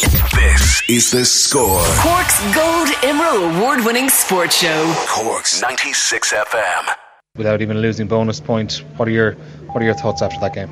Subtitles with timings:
[0.00, 1.82] This is the score.
[2.00, 4.92] Cork's Gold Emerald Award winning sports show.
[5.08, 6.94] Cork's 96 FM.
[7.36, 8.80] without even losing bonus points.
[8.98, 9.32] What are your
[9.72, 10.70] what are your thoughts after that game?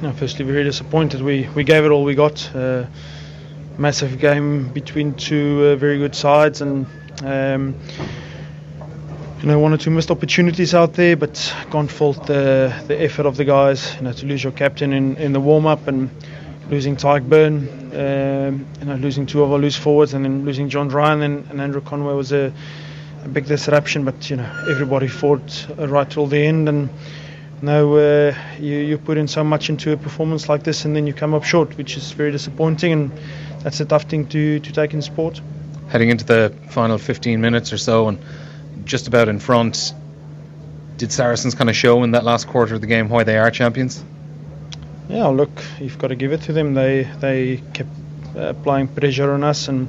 [0.00, 1.20] No, firstly, very disappointed.
[1.20, 2.54] We we gave it all we got.
[2.56, 2.86] Uh,
[3.76, 6.86] massive game between two uh, very good sides, and
[7.22, 7.74] um,
[9.42, 13.26] you know one or two missed opportunities out there, but can't fault the the effort
[13.26, 13.94] of the guys.
[13.96, 16.08] You know, to lose your captain in, in the warm up and
[16.70, 17.68] losing Tadhg Beirne,
[18.48, 21.50] um, you know, losing two of our loose forwards, and then losing John Ryan and,
[21.50, 22.52] and Andrew Conway was a,
[23.24, 24.04] a big disruption.
[24.04, 26.90] But you know, everybody fought uh, right till the end, and
[27.62, 31.06] now uh, you, you put in so much into a performance like this and then
[31.06, 33.12] you come up short, which is very disappointing and
[33.62, 35.40] that's a tough thing to, to take in sport.
[35.88, 38.18] Heading into the final 15 minutes or so, and
[38.84, 39.94] just about in front,
[40.98, 43.50] did Saracens kind of show in that last quarter of the game why they are
[43.50, 44.04] champions?
[45.08, 46.74] Yeah, look, you've got to give it to them.
[46.74, 47.90] They they kept
[48.36, 49.88] uh, applying pressure on us and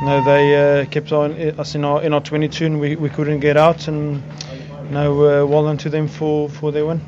[0.00, 3.08] you know, they uh, kept on us in our in our 22 and we, we
[3.08, 4.22] couldn't get out and
[4.84, 7.00] you know, uh, well done to them for, for their win.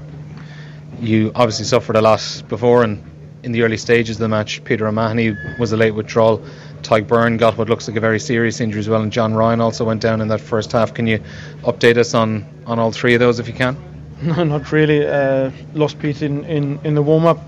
[1.00, 3.03] You obviously suffered a loss before, and
[3.43, 6.43] in the early stages of the match, Peter O'Mahony was a late withdrawal.
[6.83, 9.61] Tadhg Beirne got what looks like a very serious injury as well, and John Ryan
[9.61, 10.93] also went down in that first half.
[10.93, 11.21] Can you
[11.62, 13.90] update us on, on all three of those if you can?
[14.22, 15.06] No, not really.
[15.06, 17.41] Uh, lost Pete in, in, in the warm up.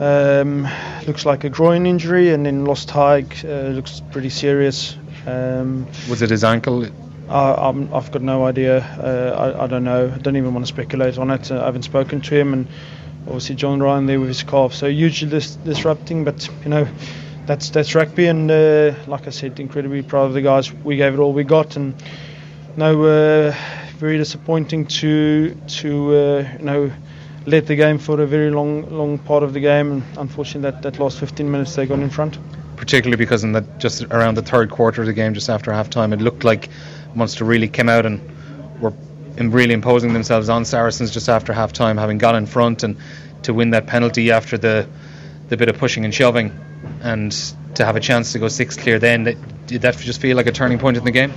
[0.00, 0.68] Um,
[1.06, 3.44] looks like a groin injury, and then lost Tadhg.
[3.44, 4.96] Uh, looks pretty serious.
[5.26, 6.86] Um, Was it his ankle?
[7.28, 8.78] I, I'm, I've got no idea.
[8.78, 10.12] Uh, I, I don't know.
[10.14, 11.50] I don't even want to speculate on it.
[11.50, 12.68] Uh, I haven't spoken to him, and
[13.26, 14.74] obviously John Ryan there with his calf.
[14.74, 16.86] So hugely dis- disrupting, but you know,
[17.46, 20.72] that's that's rugby, and uh, like I said, incredibly proud of the guys.
[20.72, 21.94] We gave it all we got, and
[22.76, 23.54] no, uh,
[23.98, 26.92] very disappointing to to uh, you know
[27.46, 30.82] let the game for a very long long part of the game, and unfortunately that
[30.82, 32.38] that last 15 minutes they got in front.
[32.76, 35.90] Particularly because in the just around the third quarter of the game, just after half
[35.90, 36.68] time, it looked like
[37.14, 38.20] Munster really came out and
[38.80, 38.92] were
[39.36, 42.96] really imposing themselves on Saracens just after half time, having got in front and
[43.42, 44.88] to win that penalty after the
[45.48, 46.52] the bit of pushing and shoving,
[47.02, 47.32] and
[47.74, 48.98] to have a chance to go six clear.
[49.00, 49.24] Then
[49.66, 51.32] did that just feel like a turning point in the game?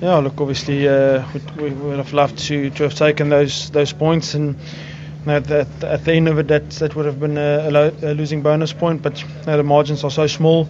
[0.00, 1.26] Yeah, look, obviously uh,
[1.56, 5.40] we, we would have loved to, to have taken those those points, and you know,
[5.40, 8.14] that, at the end of it, that that would have been a, a, lo- a
[8.14, 9.02] losing bonus point.
[9.02, 10.68] But you know, the margins are so small.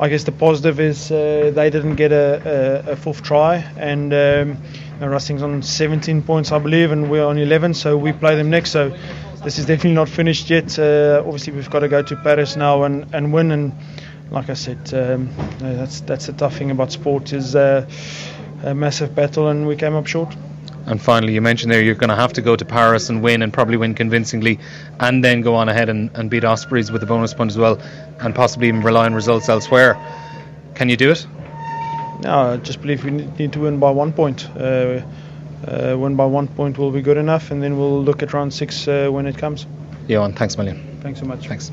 [0.00, 4.12] I guess the positive is uh, they didn't get a, a, a fourth try, and
[4.12, 4.48] um,
[4.94, 8.34] you know, Racing's on 17 points, I believe, and we're on 11, so we play
[8.34, 8.72] them next.
[8.72, 8.88] So
[9.44, 10.76] this is definitely not finished yet.
[10.76, 13.52] Uh, obviously, we've got to go to Paris now and, and win.
[13.52, 13.72] And
[14.30, 17.88] like I said, um, that's that's the tough thing about sport is uh,
[18.62, 20.34] a massive battle, and we came up short.
[20.86, 23.42] And finally, you mentioned there you're going to have to go to Paris and win,
[23.42, 24.60] and probably win convincingly,
[25.00, 27.80] and then go on ahead and, and beat Ospreys with a bonus point as well,
[28.20, 29.96] and possibly even rely on results elsewhere.
[30.74, 31.26] Can you do it?
[32.20, 34.48] No, I just believe we need to win by one point.
[34.56, 35.02] Uh,
[35.66, 38.54] uh, win by one point will be good enough, and then we'll look at round
[38.54, 39.66] six uh, when it comes.
[40.06, 41.00] Johan, thanks a million.
[41.02, 41.48] Thanks so much.
[41.48, 41.72] Thanks.